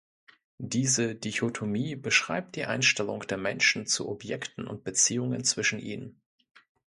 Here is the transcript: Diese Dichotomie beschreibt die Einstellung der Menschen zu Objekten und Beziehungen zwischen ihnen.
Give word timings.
Diese 0.57 1.13
Dichotomie 1.13 1.95
beschreibt 1.95 2.55
die 2.55 2.65
Einstellung 2.65 3.19
der 3.27 3.37
Menschen 3.37 3.85
zu 3.85 4.09
Objekten 4.09 4.65
und 4.67 4.83
Beziehungen 4.83 5.43
zwischen 5.43 5.77
ihnen. 5.77 6.19